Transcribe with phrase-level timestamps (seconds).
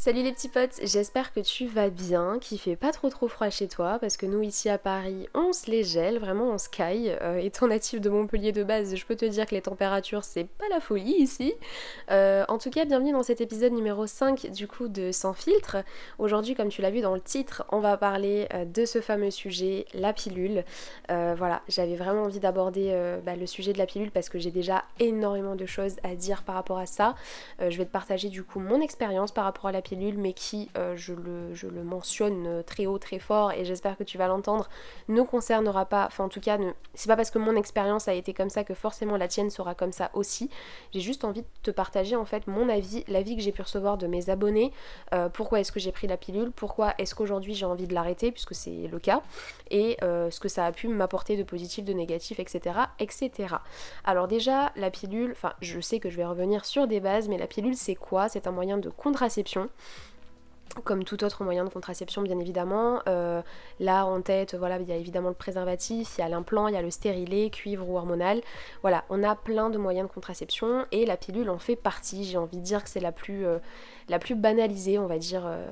[0.00, 3.50] Salut les petits potes, j'espère que tu vas bien, qu'il fait pas trop trop froid
[3.50, 6.68] chez toi, parce que nous ici à Paris, on se les gèle, vraiment on se
[6.68, 7.18] caille.
[7.20, 10.44] Euh, étant natif de Montpellier de base, je peux te dire que les températures c'est
[10.44, 11.52] pas la folie ici.
[12.12, 15.78] Euh, en tout cas, bienvenue dans cet épisode numéro 5 du coup de Sans filtre.
[16.20, 19.32] Aujourd'hui, comme tu l'as vu dans le titre, on va parler euh, de ce fameux
[19.32, 20.62] sujet, la pilule.
[21.08, 22.94] voilà, j'avais vraiment envie d'aborder
[23.26, 26.44] bah, le sujet de la pilule parce que j'ai déjà énormément de choses à dire
[26.44, 27.16] par rapport à ça.
[27.58, 30.68] je vais te partager du coup mon expérience par rapport à la pilule mais qui,
[30.76, 34.26] euh, je, le, je, le, mentionne très haut, très fort, et j'espère que tu vas
[34.26, 34.68] l'entendre,
[35.08, 38.14] ne concernera pas, enfin en tout cas, ne, c'est pas parce que mon expérience a
[38.14, 40.50] été comme ça que forcément la tienne sera comme ça aussi.
[40.92, 43.98] J'ai juste envie de te partager en fait mon avis, l'avis que j'ai pu recevoir
[43.98, 44.72] de mes abonnés,
[45.14, 48.30] euh, pourquoi est-ce que j'ai pris la pilule, pourquoi est-ce qu'aujourd'hui j'ai envie de l'arrêter,
[48.32, 49.22] puisque c'est le cas,
[49.70, 52.80] et euh, ce que ça a pu m'apporter de positif, de négatif, etc.
[52.98, 53.56] etc.
[54.04, 57.38] Alors déjà, la pilule, enfin je sais que je vais revenir sur des bases, mais
[57.38, 58.28] la pilule c'est quoi?
[58.28, 59.68] C'est un moyen de contraception
[60.84, 63.00] comme tout autre moyen de contraception bien évidemment.
[63.08, 63.42] Euh,
[63.80, 66.74] là en tête, voilà, il y a évidemment le préservatif, il y a l'implant, il
[66.74, 68.40] y a le stérilet, cuivre ou hormonal.
[68.82, 72.24] Voilà, on a plein de moyens de contraception et la pilule en fait partie.
[72.24, 73.58] J'ai envie de dire que c'est la plus, euh,
[74.08, 75.42] la plus banalisée, on va dire.
[75.46, 75.66] Euh,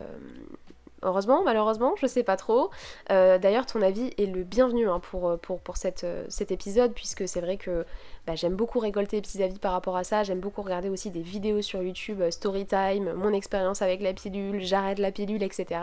[1.02, 2.70] heureusement, malheureusement, je sais pas trop.
[3.08, 7.56] D'ailleurs, ton avis est le bienvenu hein, pour, pour cette, cet épisode, puisque c'est vrai
[7.56, 7.84] que
[8.26, 11.10] bah, j'aime beaucoup récolter des petits avis par rapport à ça, j'aime beaucoup regarder aussi
[11.10, 15.80] des vidéos sur YouTube, euh, Storytime, mon expérience avec la pilule, j'arrête la pilule, etc.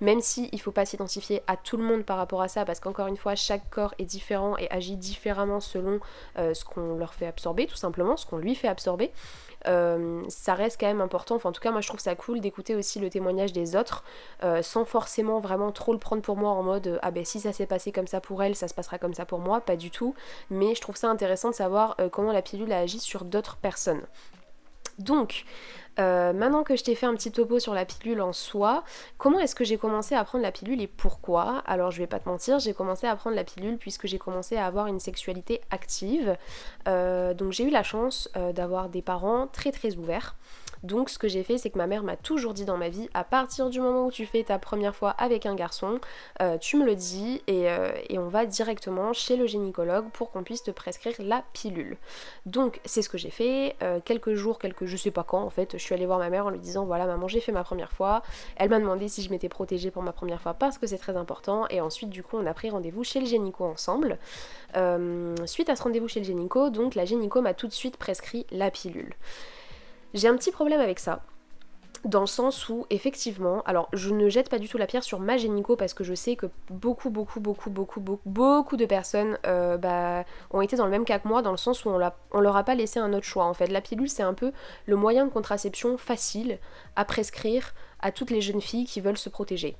[0.00, 2.80] Même si il faut pas s'identifier à tout le monde par rapport à ça, parce
[2.80, 6.00] qu'encore une fois, chaque corps est différent et agit différemment selon
[6.38, 9.10] euh, ce qu'on leur fait absorber, tout simplement, ce qu'on lui fait absorber.
[9.66, 11.36] Euh, ça reste quand même important.
[11.36, 14.04] Enfin, en tout cas, moi je trouve ça cool d'écouter aussi le témoignage des autres
[14.62, 17.66] sans forcément vraiment trop le prendre pour moi en mode ah ben si ça s'est
[17.66, 20.14] passé comme ça pour elle, ça se passera comme ça pour moi, pas du tout.
[20.50, 23.56] Mais je trouve ça intéressant de savoir euh, comment la pilule a agi sur d'autres
[23.56, 24.02] personnes.
[24.98, 25.44] Donc,
[25.98, 28.84] euh, maintenant que je t'ai fait un petit topo sur la pilule en soi,
[29.18, 31.62] comment est-ce que j'ai commencé à prendre la pilule et pourquoi?
[31.66, 34.56] Alors je vais pas te mentir, j'ai commencé à prendre la pilule puisque j'ai commencé
[34.56, 36.36] à avoir une sexualité active.
[36.88, 40.36] Euh, donc j'ai eu la chance d'avoir des parents très très ouverts.
[40.82, 43.08] Donc ce que j'ai fait, c'est que ma mère m'a toujours dit dans ma vie,
[43.14, 46.00] à partir du moment où tu fais ta première fois avec un garçon,
[46.40, 50.42] euh, tu me le dis euh, et, on va directement chez le gynécologue pour qu'on
[50.42, 51.96] puisse te prescrire la pilule.
[52.46, 53.76] Donc c'est ce que j'ai fait.
[53.82, 56.30] Euh, quelques jours, quelques, je sais pas quand en fait, je suis allée voir ma
[56.30, 58.22] mère en lui disant voilà maman j'ai fait ma première fois.
[58.56, 61.16] Elle m'a demandé si je m'étais protégée pour ma première fois parce que c'est très
[61.16, 64.18] important et ensuite du coup on a pris rendez-vous chez le gynéco ensemble.
[65.46, 68.46] suite à ce rendez-vous chez le gynéco, donc la gynéco m'a tout de suite prescrit
[68.50, 69.14] la pilule.
[70.14, 71.22] J'ai un petit problème avec ça.
[72.04, 75.20] Dans le sens où, effectivement, alors je ne jette pas du tout la pierre sur
[75.20, 79.38] ma génico parce que je sais que beaucoup, beaucoup, beaucoup, beaucoup, beaucoup, beaucoup de personnes
[79.46, 82.00] euh, bah, ont été dans le même cas que moi, dans le sens où on,
[82.32, 83.44] on leur a pas laissé un autre choix.
[83.44, 84.50] En fait, la pilule, c'est un peu
[84.86, 86.58] le moyen de contraception facile
[86.96, 89.76] à prescrire à toutes les jeunes filles qui veulent se protéger.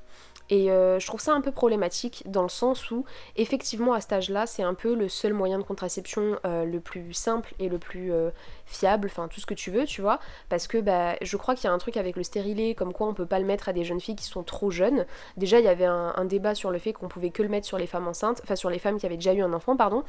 [0.50, 3.04] Et euh, je trouve ça un peu problématique dans le sens où
[3.36, 7.14] effectivement à cet âge-là c'est un peu le seul moyen de contraception euh, le plus
[7.14, 8.30] simple et le plus euh,
[8.66, 10.18] fiable, enfin tout ce que tu veux, tu vois,
[10.48, 13.06] parce que bah, je crois qu'il y a un truc avec le stérilet comme quoi
[13.06, 15.06] on peut pas le mettre à des jeunes filles qui sont trop jeunes.
[15.38, 17.78] Déjà il y avait un, débat sur le fait qu'on pouvait que le mettre sur
[17.78, 20.04] les femmes enceintes, enfin sur les femmes qui avaient déjà eu un enfant, pardon.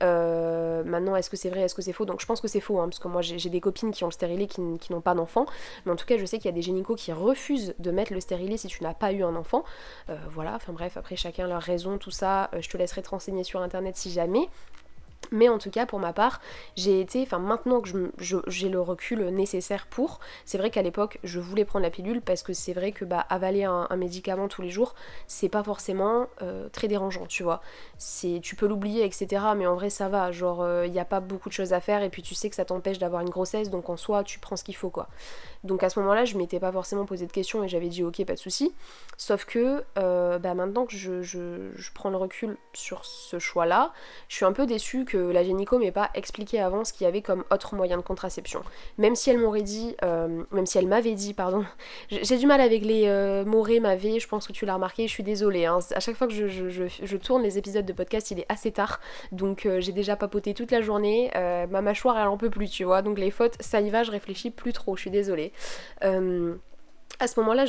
[0.00, 2.04] maintenant est-ce que c'est vrai, est-ce que c'est faux?
[2.04, 4.08] Donc je pense que c'est faux, hein, parce que moi j'ai des copines qui ont
[4.08, 5.46] le stérilet qui, n'ont pas d'enfant,
[5.84, 8.12] mais en tout cas je sais qu'il y a des gynécos qui refusent de mettre
[8.12, 9.64] le stérilet si tu n'as pas eu un enfant.
[10.10, 13.10] Euh, voilà, enfin bref, après chacun leur raison, tout ça, euh, je te laisserai te
[13.10, 14.48] renseigner sur internet si jamais.
[15.30, 16.40] Mais en tout cas, pour ma part,
[16.76, 17.90] j'ai été, enfin maintenant que
[18.46, 22.42] j'ai le recul nécessaire pour, c'est vrai qu'à l'époque, je voulais prendre la pilule parce
[22.42, 24.94] que c'est vrai que bah, avaler un, médicament tous les jours,
[25.26, 27.60] c'est pas forcément euh, très dérangeant, tu vois.
[27.98, 29.42] Tu peux l'oublier, etc.
[29.56, 30.30] Mais en vrai, ça va.
[30.32, 32.56] Genre, il n'y a pas beaucoup de choses à faire et puis tu sais que
[32.56, 35.08] ça t'empêche d'avoir une grossesse, donc en soi, tu prends ce qu'il faut, quoi.
[35.64, 38.24] Donc à ce moment-là, je m'étais pas forcément posé de questions et j'avais dit ok,
[38.24, 38.72] pas de souci.
[39.16, 43.92] Sauf que euh, bah, maintenant que je, prends le recul sur ce choix-là,
[44.28, 47.08] je suis un peu déçue que la gynéco m'ait pas expliqué avant ce qu'il y
[47.08, 48.62] avait comme autre moyen de contraception.
[48.98, 51.64] Même si elle m'aurait dit, euh, même si elle m'avait dit, pardon,
[52.10, 55.12] j'ai du mal avec les euh, m'aurait, m'avait, je pense que tu l'as remarqué, je
[55.12, 55.66] suis désolée.
[55.66, 55.78] Hein.
[55.94, 59.00] À chaque fois que je, tourne les épisodes de podcast, il est assez tard,
[59.32, 63.02] donc j'ai déjà papoté toute la journée, ma mâchoire elle en peut plus, tu vois,
[63.02, 65.52] donc les fautes, ça y va, je réfléchis plus trop, je suis désolée.
[66.04, 66.54] Euh,
[67.20, 67.64] à ce moment-là,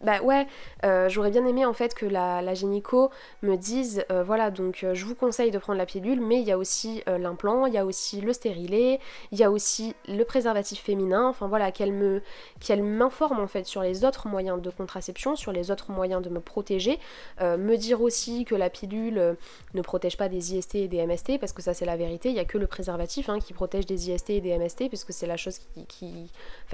[0.00, 0.46] bah ouais,
[0.84, 3.10] euh, j'aurais bien aimé en fait que la, la gynéco
[3.42, 6.46] me dise euh, voilà donc euh, je vous conseille de prendre la pilule mais il
[6.46, 9.00] y a aussi l'implant, il y a aussi le stérilet,
[9.32, 12.22] il y a aussi le préservatif féminin, enfin voilà qu'elle me
[12.60, 16.28] qu'elle m'informe en fait sur les autres moyens de contraception, sur les autres moyens de
[16.28, 16.98] me protéger,
[17.40, 19.36] me dire aussi que la pilule
[19.74, 22.34] ne protège pas des IST et des MST parce que ça c'est la vérité, il
[22.36, 25.12] y a que le préservatif hein, qui protège des IST et des MST parce que
[25.12, 26.30] c'est la chose qui qui,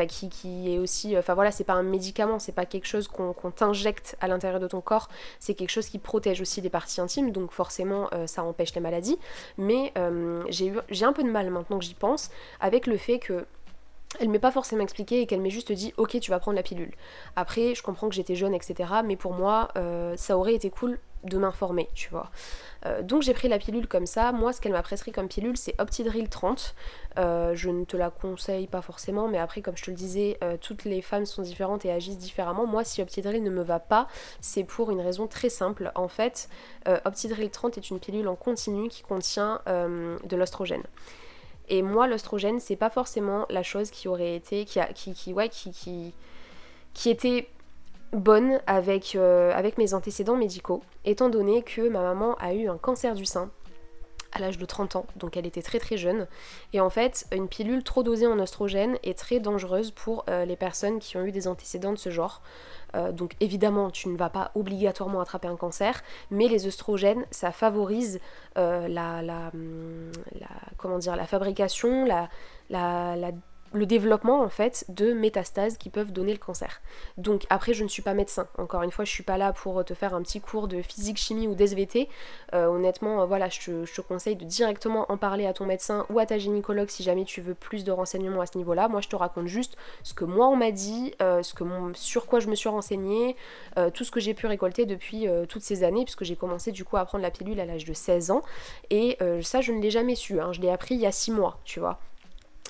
[0.08, 3.50] qui, qui est aussi enfin voilà c'est pas un médicament, c'est pas quelque chose qu'on
[3.50, 5.08] t'injecte à l'intérieur de ton corps,
[5.38, 8.80] c'est quelque chose qui protège aussi les parties intimes, donc forcément euh, ça empêche les
[8.80, 9.18] maladies.
[9.56, 12.30] Mais euh, j'ai un peu de mal maintenant que j'y pense
[12.60, 13.46] avec le fait que
[14.20, 16.62] elle m'est pas forcément expliqué et qu'elle m'ait juste dit ok tu vas prendre la
[16.62, 16.92] pilule.
[17.36, 20.98] Après je comprends que j'étais jeune etc mais pour moi euh, ça aurait été cool
[21.24, 22.30] de m'informer tu vois.
[22.86, 24.32] Euh, donc j'ai pris la pilule comme ça.
[24.32, 26.74] Moi, ce qu'elle m'a prescrit comme pilule, c'est Optidril 30.
[27.18, 30.36] Euh, je ne te la conseille pas forcément, mais après, comme je te le disais,
[30.42, 32.66] euh, toutes les femmes sont différentes et agissent différemment.
[32.66, 34.08] Moi, si Optidril ne me va pas,
[34.40, 35.92] c'est pour une raison très simple.
[35.94, 36.48] En fait,
[37.04, 40.82] Optidril 30 est une pilule en continu qui contient de l'ostrogène.
[41.68, 44.66] Et moi, l'ostrogène, c'est pas forcément la chose qui aurait été,
[45.28, 46.12] ouais, qui
[47.06, 47.48] était
[48.14, 52.78] bonne avec, euh, avec mes antécédents médicaux, étant donné que ma maman a eu un
[52.78, 53.50] cancer du sein
[54.36, 56.26] à l'âge de 30 ans, donc elle était très très jeune.
[56.72, 60.56] Et en fait, une pilule trop dosée en oestrogène est très dangereuse pour euh, les
[60.56, 62.42] personnes qui ont eu des antécédents de ce genre.
[62.96, 66.02] Euh, donc évidemment, tu ne vas pas obligatoirement attraper un cancer,
[66.32, 68.18] mais les oestrogènes, ça favorise
[68.56, 70.10] la, la, hum,
[70.78, 72.28] comment la fabrication, la,
[72.70, 73.30] la, la
[73.74, 76.80] le développement en fait de métastases qui peuvent donner le cancer.
[77.18, 79.84] Donc après je ne suis pas médecin, encore une fois je suis pas là pour
[79.84, 82.08] te faire un petit cours de physique, chimie ou d'SVT.
[82.54, 86.18] Euh, honnêtement euh, voilà je te, conseille de directement en parler à ton médecin ou
[86.18, 88.88] à ta gynécologue si jamais tu veux plus de renseignements à ce niveau-là.
[88.88, 92.26] Moi je te raconte juste ce que moi on m'a dit, euh, ce que sur
[92.26, 93.36] quoi je me suis renseignée,
[93.94, 96.96] tout ce que j'ai pu récolter depuis toutes ces années puisque j'ai commencé du coup
[96.96, 98.42] à prendre la pilule à l'âge de 16 ans
[98.90, 100.52] et ça je ne l'ai jamais su, hein.
[100.52, 101.98] je l'ai appris il y a 6 mois tu vois.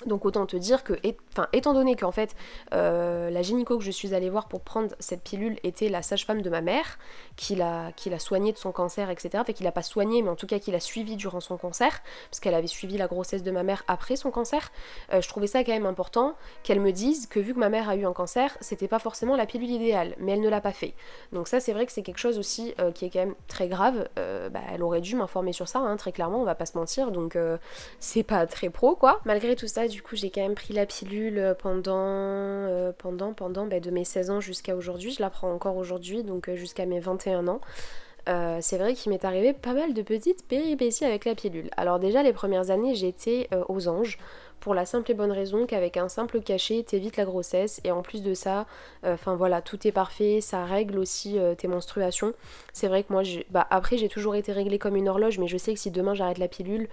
[0.05, 0.93] Donc autant te dire que,
[1.31, 2.35] enfin, étant donné qu'en fait
[2.73, 6.41] euh, la gynéco que je suis allée voir pour prendre cette pilule était la sage-femme
[6.41, 6.99] de ma mère,
[7.37, 9.29] qui l'a, soignée de son cancer, etc.
[9.35, 12.01] Enfin, qui l'a pas soignée, mais en tout cas qui l'a suivie durant son cancer,
[12.29, 14.71] parce qu'elle avait suivi la grossesse de ma mère après son cancer.
[15.13, 17.87] Euh, je trouvais ça quand même important qu'elle me dise que vu que ma mère
[17.87, 20.73] a eu un cancer, c'était pas forcément la pilule idéale, mais elle ne l'a pas
[20.73, 20.93] fait.
[21.31, 23.69] Donc ça, c'est vrai que c'est quelque chose aussi euh, qui est quand même très
[23.69, 24.09] grave.
[24.15, 27.11] Bah, elle aurait dû m'informer sur ça, hein, très clairement, on va pas se mentir.
[27.11, 27.37] Donc
[27.99, 29.21] c'est pas très pro, quoi.
[29.25, 33.33] Malgré tout ça, du coup, j'ai quand même pris la pilule euh, pendant, euh, pendant,
[33.33, 35.11] pendant bah, de mes 16 ans jusqu'à aujourd'hui.
[35.11, 37.61] Je la prends encore aujourd'hui, donc euh, jusqu'à mes 21 ans.
[38.61, 41.69] c'est vrai qu'il m'est arrivé pas mal de petites péripéties avec la pilule.
[41.77, 44.17] Alors déjà les premières années j'étais aux anges
[44.59, 48.01] pour la simple et bonne raison qu'avec un simple cachet t'évites la grossesse et en
[48.01, 48.65] plus de ça,
[49.03, 52.33] enfin voilà tout est parfait, ça règle aussi tes menstruations.
[52.73, 53.21] C'est vrai que moi,
[53.51, 56.15] bah, après j'ai toujours été réglée comme une horloge mais je sais que si demain
[56.15, 56.87] j'arrête la pilule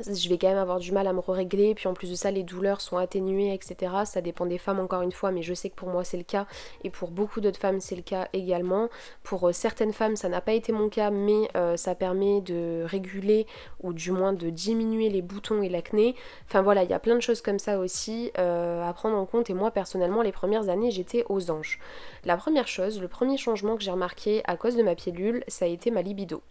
[0.00, 2.30] je vais quand même avoir du mal à me régler puis en plus de ça
[2.30, 5.70] les douleurs sont atténuées etc ça dépend des femmes encore une fois mais je sais
[5.70, 6.46] que pour moi c'est le cas
[6.82, 8.88] et pour beaucoup d'autres femmes c'est le cas également.
[9.22, 12.84] Pour euh, certaines femmes ça n'a pas été mon cas mais euh, ça permet de
[12.86, 13.46] réguler
[13.82, 16.14] ou du moins de diminuer les boutons et l'acné.
[16.46, 19.26] Enfin voilà il y a plein de choses comme ça aussi euh, à prendre en
[19.26, 21.80] compte et moi personnellement les premières années j'étais aux anges.
[22.24, 25.64] La première chose le premier changement que j'ai remarqué à cause de ma pilule ça
[25.64, 26.42] a été ma libido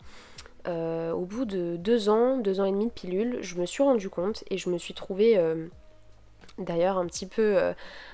[0.67, 3.83] euh, au bout de deux ans, deux ans et demi de pilule, je me suis
[3.83, 5.67] rendu compte et je me suis trouvée euh,
[6.57, 7.73] d'ailleurs un petit peu euh,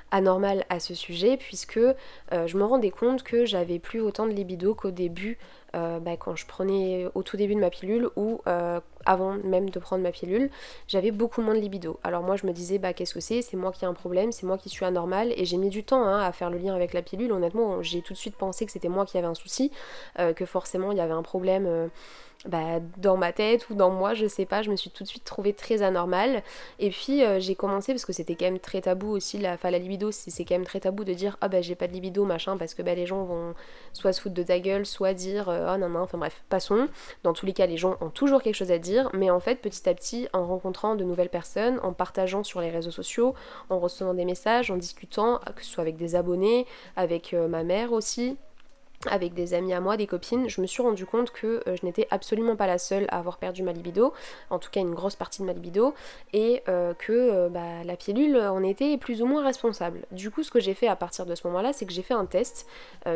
[0.10, 1.80] anormale à ce sujet puisque
[2.32, 5.38] je me rendais compte que j'avais plus autant de libido qu'au début
[5.74, 8.42] bah, quand je prenais au tout début de ma pilule ou
[9.06, 10.50] avant même de prendre ma pilule,
[10.88, 12.00] j'avais beaucoup moins de libido.
[12.04, 13.44] Alors moi je me disais bah qu'est-ce que c'est?
[13.44, 15.84] C'est moi qui ai un problème, c'est moi qui suis anormale et j'ai mis du
[15.84, 17.32] temps hein, à faire le lien avec la pilule.
[17.32, 19.72] Honnêtement j'ai tout de suite pensé que c'était moi qui avais un souci,
[20.18, 21.92] que forcément il y avait un problème
[22.46, 25.10] bah, dans ma tête ou dans moi, je sais pas, je me suis tout de
[25.10, 26.42] suite trouvée très anormale.
[26.80, 29.72] Et puis euh, j'ai commencé, parce que c'était quand même très tabou aussi, la, enfin,
[29.72, 32.24] la libido, c'est quand même très tabou de dire ah bah j'ai pas de libido
[32.24, 33.54] machin, parce que bah, les gens vont
[33.92, 36.88] soit se foutre de ta gueule, soit dire euh, ah non non, enfin bref, passons.
[37.24, 39.56] Dans tous les cas, les gens ont toujours quelque chose à dire, mais en fait,
[39.56, 43.34] petit à petit, en rencontrant de nouvelles personnes, en partageant sur les réseaux sociaux,
[43.70, 46.66] en recevant des messages, en discutant, que ce soit avec des abonnés,
[46.96, 48.38] avec euh, ma mère aussi,
[49.08, 51.86] avec des amis à moi, des copines, je me suis rendu compte que euh, je
[51.86, 54.14] n'étais absolument pas la seule à avoir perdu ma libido,
[54.50, 55.94] en tout cas une grosse partie de ma libido,
[56.34, 60.02] et euh, que euh, bah, la pilule en était plus ou moins responsable.
[60.12, 62.14] Du coup, ce que j'ai fait à partir de ce moment-là, c'est que j'ai fait
[62.14, 62.68] un test.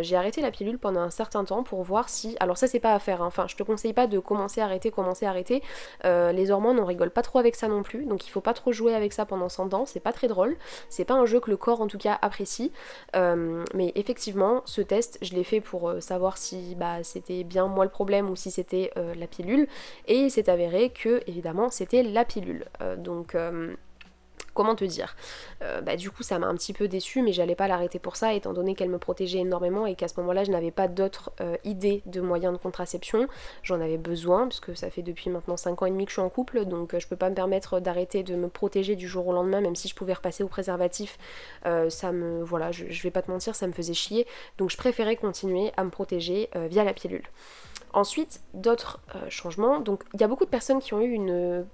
[0.02, 2.38] j'ai arrêté la pilule pendant un certain temps pour voir si.
[2.40, 3.28] Alors, ça, c'est pas à faire, hein.
[3.28, 5.62] enfin, je te conseille pas de commencer à arrêter, commencer à arrêter.
[6.04, 8.72] les hormones, on rigole pas trop avec ça non plus, donc il faut pas trop
[8.72, 10.56] jouer avec ça pendant 100 ans, c'est pas très drôle,
[10.90, 12.72] c'est pas un jeu que le corps en tout cas apprécie.
[13.14, 17.66] mais effectivement, ce test, je l'ai fait pour pour euh, savoir si bah, c'était bien
[17.66, 19.68] moi le problème ou si c'était euh, la pilule.
[20.06, 22.66] Et il s'est avéré que évidemment c'était la pilule.
[22.82, 23.36] Euh, donc
[24.54, 25.16] comment te dire
[25.62, 28.16] euh, bah, Du coup, ça m'a un petit peu déçu, mais j'allais pas l'arrêter pour
[28.16, 31.32] ça, étant donné qu'elle me protégeait énormément et qu'à ce moment-là, je n'avais pas d'autres
[31.42, 33.28] euh, idées de moyens de contraception.
[33.64, 36.22] J'en avais besoin, puisque ça fait depuis maintenant 5 ans et demi que je suis
[36.22, 39.28] en couple, donc euh, je peux pas me permettre d'arrêter de me protéger du jour
[39.28, 41.18] au lendemain, même si je pouvais repasser au préservatif.
[41.90, 42.44] ça me.
[42.44, 44.28] Voilà, je, je, vais pas te mentir, ça me faisait chier.
[44.58, 47.24] Donc je préférais continuer à me protéger via la pilule.
[47.94, 49.00] Ensuite, d'autres
[49.30, 49.80] changements.
[49.80, 51.66] Donc il y a beaucoup de personnes qui ont eu une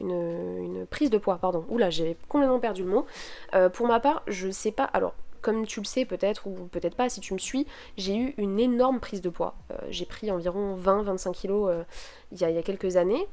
[0.00, 1.64] une, prise de poids, pardon.
[1.68, 3.06] Oula, j'ai complètement perdu le mot.
[3.54, 4.84] Euh, pour ma part, je sais pas.
[4.84, 7.66] Alors, comme tu le sais peut-être, ou peut-être pas si tu me suis,
[7.96, 9.54] j'ai eu une énorme prise de poids.
[9.70, 11.84] Euh, j'ai pris environ 20-25 kilos euh,
[12.32, 13.26] il y, a quelques années.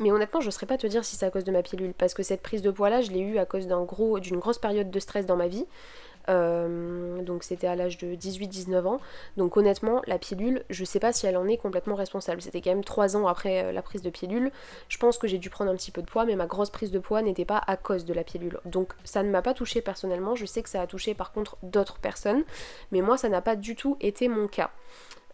[0.00, 1.94] Mais honnêtement, je ne saurais pas te dire si c'est à cause de ma pilule,
[1.96, 4.38] parce que cette prise de poids là, je l'ai eue à cause d'un gros, d'une
[4.38, 5.66] grosse période de stress dans ma vie.
[6.28, 9.00] Euh, donc c'était à l'âge de 18-19 ans.
[9.36, 12.40] Donc honnêtement, la pilule, je sais pas si elle en est complètement responsable.
[12.40, 14.50] C'était quand même 3 ans après euh, la prise de pilule.
[14.88, 16.90] Je pense que j'ai dû prendre un petit peu de poids, mais ma grosse prise
[16.90, 18.58] de poids n'était pas à cause de la pilule.
[18.64, 20.34] Donc ça ne m'a pas touché personnellement.
[20.34, 22.44] Je sais que ça a touché par contre d'autres personnes,
[22.92, 24.70] mais moi ça n'a pas du tout été mon cas.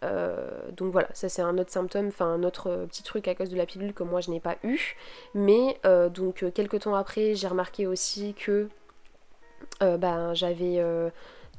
[0.03, 3.49] Euh, donc voilà, ça c'est un autre symptôme, enfin un autre petit truc à cause
[3.49, 4.95] de la pilule que moi je n'ai pas eu.
[5.35, 5.79] Mais
[6.09, 8.67] donc quelques temps après, j'ai remarqué aussi que
[9.81, 11.09] euh, ben, j'avais euh,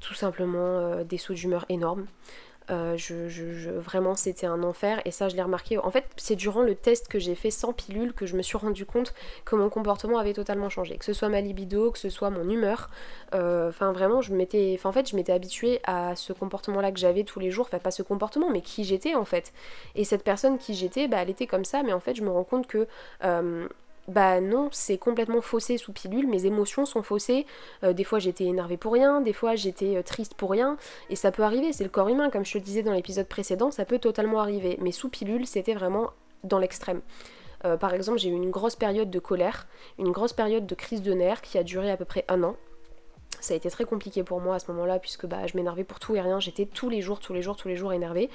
[0.01, 2.07] tout simplement euh, des sauts d'humeur énormes.
[2.69, 5.77] je, vraiment c'était un enfer et ça je l'ai remarqué.
[5.79, 8.57] En fait c'est durant le test que j'ai fait sans pilule que je me suis
[8.57, 9.13] rendu compte
[9.45, 10.97] que mon comportement avait totalement changé.
[10.97, 12.89] Que ce soit ma libido, que ce soit mon humeur.
[13.33, 14.79] Enfin vraiment je m'étais.
[14.85, 17.67] en fait je m'étais habituée à ce comportement là que j'avais tous les jours.
[17.67, 19.53] Enfin pas ce comportement mais qui j'étais en fait.
[19.95, 22.31] Et cette personne qui j'étais, bah, elle était comme ça mais en fait je me
[22.31, 22.89] rends compte que
[24.09, 27.47] bah non, c'est complètement faussé sous pilule, mes émotions sont faussées,
[27.85, 30.77] euh, des fois j'étais énervée pour rien, des fois j'étais euh, triste pour rien,
[31.09, 33.29] et ça peut arriver, c'est le corps humain, comme je te le disais dans l'épisode
[33.29, 36.11] précédent, ça peut totalement arriver, mais sous pilule c'était vraiment
[36.43, 37.01] dans l'extrême.
[37.65, 39.69] Euh, par exemple, j'ai eu une grosse période de colère,
[39.99, 42.57] une grosse période de crise de nerfs qui a duré à peu près un an,
[43.43, 45.99] ça a été très compliqué pour moi à ce moment-là puisque bah, je m'énervais pour
[45.99, 46.39] tout et rien.
[46.39, 48.31] J'étais tous les jours, tous les jours, tous les jours énervée.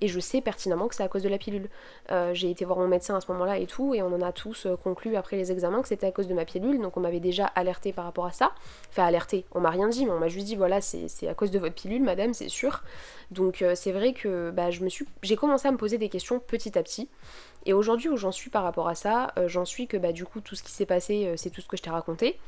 [0.00, 1.68] Et je sais pertinemment que c'est à cause de la pilule.
[2.12, 3.92] Euh, j'ai été voir mon médecin à ce moment-là et tout.
[3.92, 6.34] Et on en a tous euh, conclu après les examens que c'était à cause de
[6.34, 6.80] ma pilule.
[6.80, 8.52] Donc on m'avait déjà alerté par rapport à ça.
[8.90, 11.50] Enfin alerté, on m'a rien dit, mais on m'a juste dit voilà c'est à cause
[11.50, 12.82] de votre pilule madame, c'est sûr.
[13.32, 16.08] Donc euh, c'est vrai que bah, je me suis, j'ai commencé à me poser des
[16.08, 17.08] questions petit à petit.
[17.66, 20.40] Et aujourd'hui où j'en suis par rapport à ça, j'en suis que bah, du coup
[20.40, 22.38] tout ce qui s'est passé c'est tout ce que je t'ai raconté.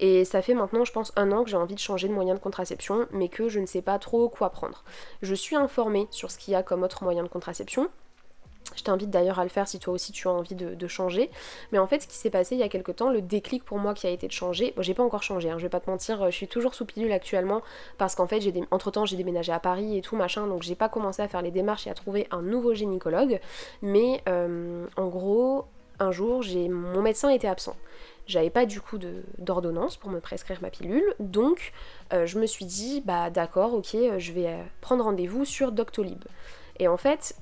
[0.00, 2.34] Et ça fait maintenant, je pense, un an que j'ai envie de changer de moyen
[2.34, 4.84] de contraception, mais que je ne sais pas trop quoi prendre.
[5.22, 7.88] Je suis informée sur ce qu'il y a comme autre moyen de contraception.
[8.74, 11.30] Je t'invite d'ailleurs à le faire si toi aussi tu as envie de, changer.
[11.72, 13.78] Mais en fait, ce qui s'est passé il y a quelques temps, le déclic pour
[13.78, 15.88] moi qui a été de changer, j'ai pas encore changé, hein, je vais pas te
[15.88, 17.62] mentir, je suis toujours sous pilule actuellement
[17.98, 20.74] parce qu'en fait, j'ai entre temps, j'ai déménagé à Paris et tout machin, donc j'ai
[20.74, 23.40] pas commencé à faire les démarches et à trouver un nouveau gynécologue.
[23.82, 25.66] Mais euh, en gros,
[25.98, 27.76] un jour, j'ai mon médecin était absent.
[28.26, 28.98] J'avais pas du coup
[29.38, 31.72] d'ordonnance pour me prescrire ma pilule, donc
[32.12, 35.70] euh, je me suis dit, bah d'accord, ok, euh, je vais euh, prendre rendez-vous sur
[35.70, 36.24] Doctolib.
[36.78, 37.34] Et en fait,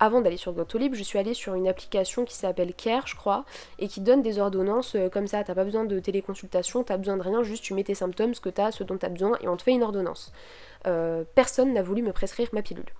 [0.00, 3.44] avant d'aller sur Doctolib, je suis allée sur une application qui s'appelle Care, je crois,
[3.78, 5.44] et qui donne des ordonnances comme ça.
[5.44, 8.40] T'as pas besoin de téléconsultation, t'as besoin de rien, juste tu mets tes symptômes, ce
[8.40, 10.32] que t'as, ce dont t'as besoin, et on te fait une ordonnance.
[11.36, 12.92] personne n'a voulu me prescrire ma pilule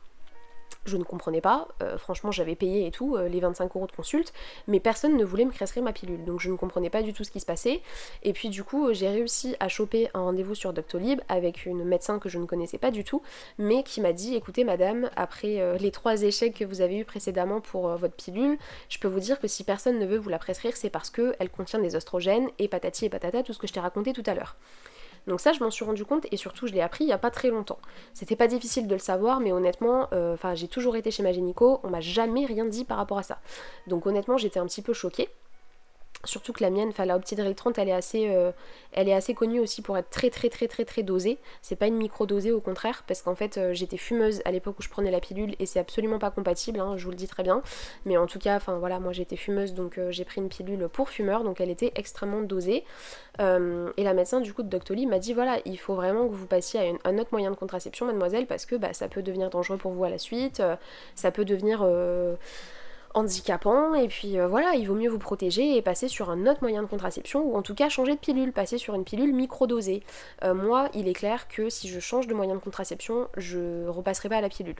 [0.84, 1.68] je ne comprenais pas.
[1.82, 4.32] Euh, franchement, j'avais payé et tout, euh, les 25 euros de consulte,
[4.66, 6.24] mais personne ne voulait me prescrire ma pilule.
[6.24, 7.82] Donc je ne comprenais pas du tout ce qui se passait.
[8.22, 12.18] Et puis du coup, j'ai réussi à choper un rendez-vous sur Doctolib avec une médecin
[12.18, 13.22] que je ne connaissais pas du tout,
[13.58, 17.04] mais qui m'a dit écoutez, madame, après euh, les trois échecs que vous avez eu
[17.04, 18.58] précédemment pour votre pilule,
[18.88, 21.50] je peux vous dire que si personne ne veut vous la prescrire, c'est parce qu'elle
[21.50, 24.34] contient des oestrogènes et patati et patata, tout ce que je t'ai raconté tout à
[24.34, 24.56] l'heure.
[25.28, 27.18] Donc ça, je m'en suis rendu compte et surtout, je l'ai appris il y a
[27.18, 27.78] pas très longtemps.
[28.14, 31.80] C'était pas difficile de le savoir, mais honnêtement, euh, j'ai toujours été chez ma gynéco,
[31.84, 33.38] on m'a jamais rien dit par rapport à ça.
[33.86, 35.28] Donc honnêtement, j'étais un petit peu choquée.
[36.24, 38.50] Surtout que la mienne, enfin la Optidril 30, elle est assez, euh,
[38.92, 41.38] elle est assez connue aussi pour être très très très très très dosée.
[41.62, 44.80] C'est pas une micro dosée au contraire, parce qu'en fait euh, j'étais fumeuse à l'époque
[44.80, 47.28] où je prenais la pilule et c'est absolument pas compatible, hein, je vous le dis
[47.28, 47.62] très bien.
[48.04, 51.08] Mais en tout cas, voilà, moi j'étais fumeuse donc euh, j'ai pris une pilule pour
[51.08, 52.84] fumeur, donc elle était extrêmement dosée.
[53.38, 56.46] et la médecin du coup de Doctolib m'a dit voilà, il faut vraiment que vous
[56.46, 59.78] passiez à un autre moyen de contraception, mademoiselle, parce que bah, ça peut devenir dangereux
[59.78, 60.60] pour vous à la suite,
[61.14, 61.86] ça peut devenir
[63.18, 66.60] handicapant et puis euh, voilà, il vaut mieux vous protéger et passer sur un autre
[66.62, 70.02] moyen de contraception ou en tout cas changer de pilule, passer sur une pilule microdosée.
[70.44, 74.28] Euh, moi, il est clair que si je change de moyen de contraception, je repasserai
[74.28, 74.76] pas à la pilule.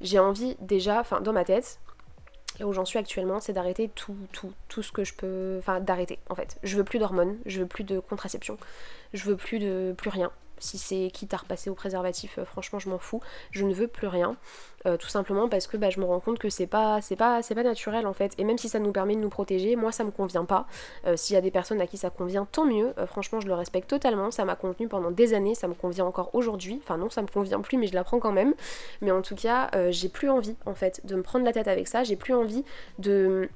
[0.00, 1.78] J'ai envie déjà, enfin dans ma tête,
[2.60, 5.56] là où j'en suis actuellement, c'est d'arrêter tout, tout, tout ce que je peux.
[5.58, 6.58] Enfin, d'arrêter en fait.
[6.62, 8.58] Je veux plus d'hormones, je veux plus de contraception,
[9.14, 10.30] je veux plus de plus rien.
[10.62, 13.20] Si c'est quitte à repasser au préservatif, euh, franchement, je m'en fous.
[13.50, 14.36] Je ne veux plus rien.
[14.86, 17.42] Euh, tout simplement parce que bah, je me rends compte que c'est pas, c'est pas,
[17.42, 18.32] c'est pas naturel en fait.
[18.38, 20.66] Et même si ça nous permet de nous protéger, moi ça me convient pas.
[21.06, 22.94] Euh, s'il y a des personnes à qui ça convient, tant mieux.
[23.06, 24.30] franchement, je le respecte totalement.
[24.30, 26.80] Ça m'a contenu pendant des années, ça me convient encore aujourd'hui.
[26.82, 28.54] Enfin non, ça me convient plus, mais je l'apprends quand même.
[29.00, 31.88] Mais en tout cas, j'ai plus envie en fait de me prendre la tête avec
[31.88, 32.04] ça.
[32.04, 32.64] J'ai plus envie
[32.98, 33.48] de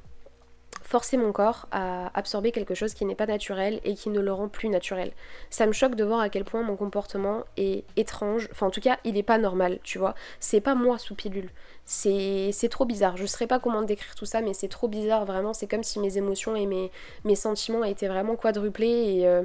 [0.87, 4.33] forcer mon corps à absorber quelque chose qui n'est pas naturel et qui ne le
[4.33, 5.13] rend plus naturel.
[5.51, 8.81] Ça me choque de voir à quel point mon comportement est étrange, enfin en tout
[8.81, 10.15] cas il n'est pas normal, tu vois.
[10.39, 11.51] C'est pas moi sous pilule,
[11.85, 13.17] c'est trop bizarre.
[13.17, 15.53] Je saurais pas comment décrire tout ça, mais c'est trop bizarre vraiment.
[15.53, 16.91] C'est comme si mes émotions et mes,
[17.25, 19.29] mes sentiments étaient vraiment quadruplés et...
[19.29, 19.43] Euh,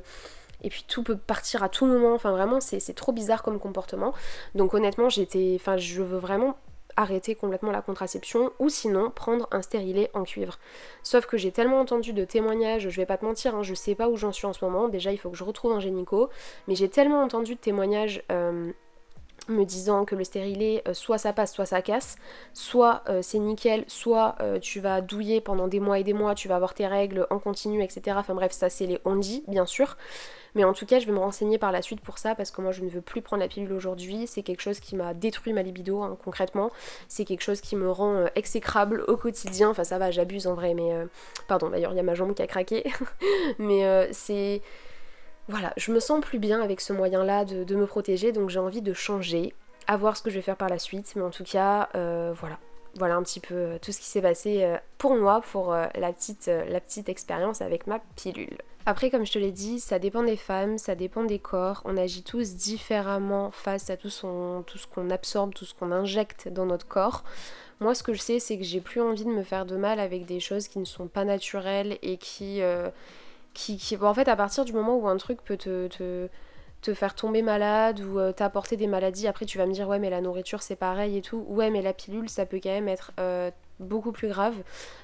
[0.64, 4.14] et puis tout peut partir à tout moment, enfin vraiment c'est trop bizarre comme comportement.
[4.54, 6.56] Donc honnêtement j'étais, enfin je veux vraiment
[6.96, 10.60] arrêter complètement la contraception ou sinon prendre un stérilet en cuivre.
[11.04, 13.96] Sauf que j'ai tellement entendu de témoignages, je vais pas te mentir, hein, je sais
[13.96, 16.30] pas où j'en suis en ce moment, déjà il faut que je retrouve un génico,
[16.68, 18.72] mais j'ai tellement entendu de témoignages euh,
[19.48, 22.18] me disant que le stérilet euh, soit ça passe soit ça casse,
[22.54, 26.48] soit euh, c'est nickel, soit tu vas douiller pendant des mois et des mois, tu
[26.48, 28.18] vas avoir tes règles en continu, etc.
[28.20, 29.98] Enfin bref, ça c'est les on dit bien sûr.
[30.56, 32.62] Mais en tout cas, je vais me renseigner par la suite pour ça parce que
[32.62, 34.28] moi je ne veux plus prendre la pilule aujourd'hui.
[34.28, 36.72] C'est quelque chose qui m'a détruit ma libido hein, concrètement.
[37.08, 39.70] C'est quelque chose qui me rend euh, exécrable au quotidien.
[39.70, 40.94] Enfin, ça va, j'abuse en vrai, mais.
[40.94, 41.06] Euh,
[41.48, 42.84] pardon, d'ailleurs, il y a ma jambe qui a craqué.
[43.60, 44.62] mais euh, c'est.
[45.48, 48.82] Voilà, je me sens plus bien avec ce moyen-là de, me protéger donc j'ai envie
[48.82, 49.54] de changer.
[49.88, 51.14] À voir ce que je vais faire par la suite.
[51.16, 52.60] Mais en tout cas, voilà
[52.96, 56.80] voilà un petit peu tout ce qui s'est passé pour moi pour la petite, la
[57.08, 58.58] expérience avec ma pilule.
[58.86, 61.82] Après, comme je te l'ai dit, ça dépend des femmes, ça dépend des corps.
[61.86, 66.48] On agit tous différemment face à tout, tout ce qu'on absorbe, tout ce qu'on injecte
[66.48, 67.24] dans notre corps.
[67.80, 70.00] Moi, ce que je sais, c'est que j'ai plus envie de me faire de mal
[70.00, 72.62] avec des choses qui ne sont pas naturelles et qui.
[72.62, 72.90] Euh,
[73.54, 76.30] qui, en fait, à partir du moment où un truc peut te,
[76.94, 80.10] faire tomber malade ou euh, t'apporter des maladies, après tu vas me dire, ouais, mais
[80.10, 81.46] la nourriture c'est pareil et tout.
[81.48, 83.12] Ouais, mais la pilule, ça peut quand même être.
[83.20, 84.54] Euh, beaucoup plus grave.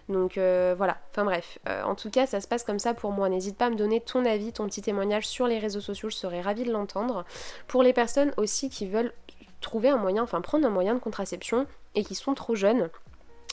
[0.08, 1.58] Donc euh, voilà, enfin bref.
[1.66, 3.28] En tout cas, ça se passe comme ça pour moi.
[3.28, 6.16] N'hésite pas à me donner ton avis, ton petit témoignage sur les réseaux sociaux, je
[6.16, 7.26] serais ravie de l'entendre.
[7.66, 9.14] Pour les personnes aussi qui veulent
[9.62, 11.66] trouver un moyen, enfin prendre un moyen de contraception
[11.96, 12.92] et qui sont trop jeunes,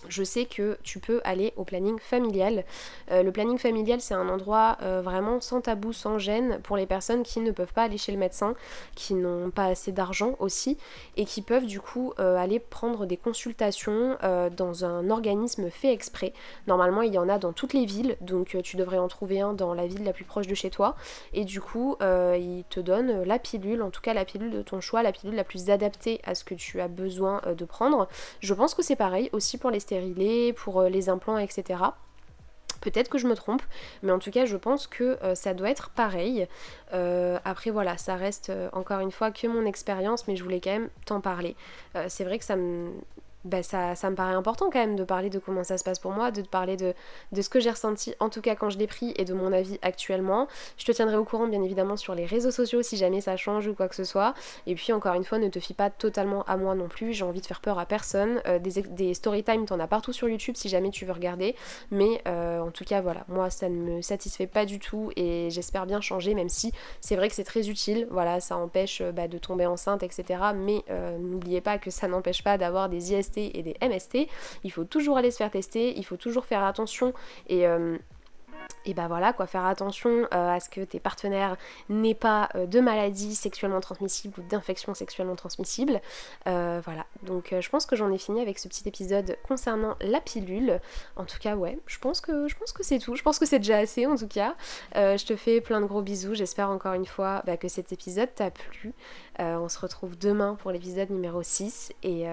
[0.08, 2.64] je sais que tu peux aller au planning familial.
[3.10, 6.86] Euh, le planning familial, c'est un endroit euh, vraiment sans tabou, sans gêne pour les
[6.86, 8.54] personnes qui ne peuvent pas aller chez le médecin,
[8.94, 10.78] qui n'ont pas assez d'argent aussi,
[11.16, 14.16] et qui peuvent du coup euh, aller prendre des consultations
[14.56, 16.32] dans un organisme fait exprès.
[16.66, 19.52] Normalement, il y en a dans toutes les villes, donc tu devrais en trouver un
[19.52, 20.96] dans la ville la plus proche de chez toi.
[21.32, 24.80] Et du coup, il te donne la pilule, en tout cas la pilule de ton
[24.80, 28.08] choix, la pilule la plus adaptée à ce que tu as besoin de prendre.
[28.40, 29.80] Je pense que c'est pareil aussi pour les
[30.56, 31.80] pour euh, les implants, etc.
[32.80, 33.62] Peut-être que je me trompe,
[34.02, 36.46] mais en tout cas je pense que euh, ça doit être pareil.
[36.92, 40.72] Euh, après voilà, ça reste encore une fois que mon expérience, mais je voulais quand
[40.72, 41.56] même t'en parler.
[42.08, 42.90] c'est vrai que ça me,
[43.44, 45.98] bah, ça, ça, me paraît important quand même de parler de comment ça se passe
[45.98, 46.94] pour moi, de te parler de,
[47.32, 49.52] de ce que j'ai ressenti, en tout cas quand je l'ai pris, et de mon
[49.52, 50.48] avis actuellement.
[50.78, 53.66] Je te tiendrai au courant bien évidemment sur les réseaux sociaux si jamais ça change
[53.66, 54.34] ou quoi que ce soit.
[54.66, 57.24] Et puis encore une fois, ne te fie pas totalement à moi non plus, j'ai
[57.24, 58.40] envie de faire peur à personne.
[58.46, 61.54] Euh, des, des story time, t'en as partout sur YouTube si jamais tu veux regarder.
[61.90, 65.48] Mais euh, en tout cas voilà, moi ça ne me satisfait pas du tout et
[65.50, 68.06] j'espère bien changer, même si c'est vrai que c'est très utile.
[68.10, 70.40] Voilà, ça empêche euh, bah, de tomber enceinte, etc.
[70.54, 70.84] Mais
[71.18, 74.28] n'oubliez pas que ça n'empêche pas d'avoir des IST et des MST.
[74.64, 77.12] Il faut toujours aller se faire tester, il faut toujours faire attention
[77.48, 77.98] et euh,
[78.86, 81.56] et bah voilà quoi, faire attention euh, à ce que tes partenaires
[81.88, 86.00] n'aient pas euh, de maladies sexuellement transmissibles ou d'infections sexuellement transmissibles.
[86.46, 90.80] Voilà, donc je pense que j'en ai fini avec ce petit épisode concernant la pilule.
[91.16, 93.14] En tout cas, ouais, je pense que que c'est tout.
[93.16, 94.54] Je pense que c'est déjà assez en tout cas.
[94.94, 96.34] je te fais plein de gros bisous.
[96.34, 98.92] J'espère encore une fois bah, que cet épisode t'a plu.
[99.38, 102.24] on se retrouve demain pour l'épisode numéro 6 et,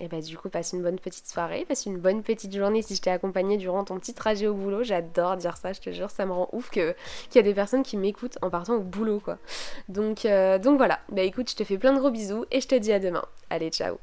[0.00, 2.96] et bah du coup passe une bonne petite soirée, passe une bonne petite journée si
[2.96, 4.82] je t'ai accompagné durant ton petit trajet au boulot.
[4.82, 6.94] J'adore dire ça je te jure, ça me rend ouf qu'il
[7.34, 9.38] y a des personnes qui m'écoutent en partant au boulot quoi.
[9.88, 10.26] Donc,
[10.62, 12.92] donc voilà, bah écoute, je te fais plein de gros bisous et je te dis
[12.92, 13.24] à demain.
[13.50, 13.98] Allez, ciao